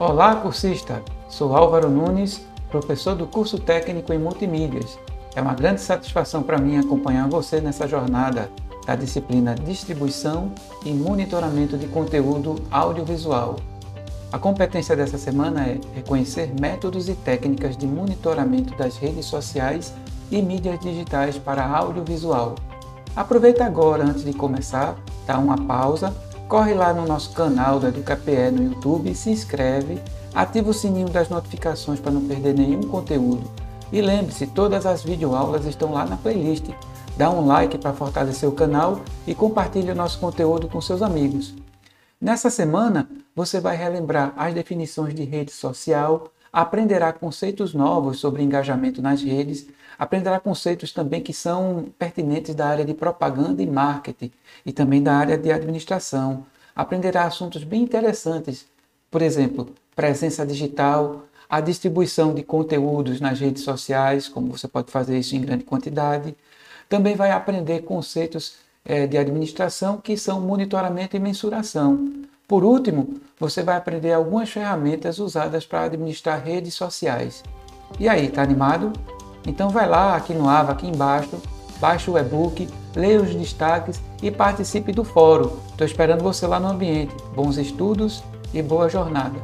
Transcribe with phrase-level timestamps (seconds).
[0.00, 1.02] Olá, cursista!
[1.28, 4.96] Sou Álvaro Nunes, professor do curso técnico em multimídias.
[5.34, 8.48] É uma grande satisfação para mim acompanhar você nessa jornada
[8.86, 10.52] da disciplina Distribuição
[10.84, 13.56] e Monitoramento de Conteúdo Audiovisual.
[14.30, 19.92] A competência dessa semana é reconhecer métodos e técnicas de monitoramento das redes sociais
[20.30, 22.54] e mídias digitais para audiovisual.
[23.16, 24.94] Aproveita agora, antes de começar,
[25.26, 26.14] dá uma pausa,
[26.48, 30.00] corre lá no nosso canal do EducaPE no YouTube, se inscreve,
[30.34, 33.48] ativa o sininho das notificações para não perder nenhum conteúdo.
[33.92, 36.64] E lembre-se, todas as videoaulas estão lá na playlist.
[37.18, 41.54] Dá um like para fortalecer o canal e compartilhe o nosso conteúdo com seus amigos.
[42.20, 49.02] Nessa semana, você vai relembrar as definições de rede social, aprenderá conceitos novos sobre engajamento
[49.02, 49.66] nas redes,
[49.98, 54.30] aprenderá conceitos também que são pertinentes da área de propaganda e marketing
[54.64, 56.46] e também da área de administração.
[56.74, 58.66] Aprenderá assuntos bem interessantes,
[59.10, 65.18] por exemplo, presença digital, a distribuição de conteúdos nas redes sociais, como você pode fazer
[65.18, 66.36] isso em grande quantidade.
[66.88, 72.27] Também vai aprender conceitos é, de administração que são monitoramento e mensuração.
[72.48, 77.44] Por último, você vai aprender algumas ferramentas usadas para administrar redes sociais.
[78.00, 78.90] E aí, tá animado?
[79.46, 81.36] Então vai lá aqui no AVA, aqui embaixo,
[81.78, 85.50] baixe o e-book, leia os destaques e participe do fórum.
[85.70, 87.14] Estou esperando você lá no ambiente.
[87.36, 89.38] Bons estudos e boa jornada!